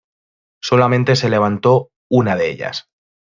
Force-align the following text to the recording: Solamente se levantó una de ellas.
Solamente 0.63 1.15
se 1.15 1.29
levantó 1.29 1.91
una 2.09 2.35
de 2.35 2.49
ellas. 2.49 2.87